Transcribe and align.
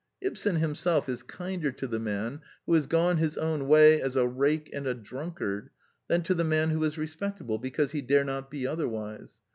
Ibsen 0.19 0.55
himself 0.55 1.07
is 1.07 1.21
kinder 1.21 1.71
to 1.73 1.85
the 1.85 1.99
man 1.99 2.41
who 2.65 2.73
has 2.73 2.87
gone 2.87 3.17
his 3.17 3.37
own 3.37 3.67
way 3.67 4.01
as 4.01 4.15
a 4.15 4.25
rake 4.27 4.67
and 4.73 4.87
a 4.87 4.95
drunkard 4.95 5.69
than 6.07 6.23
to 6.23 6.33
the 6.33 6.43
man 6.43 6.71
who 6.71 6.83
is 6.83 6.97
respectable 6.97 7.59
because 7.59 7.91
he 7.91 8.01
dare 8.01 8.23
not 8.23 8.49
be 8.49 8.63
otherwse. 8.63 9.37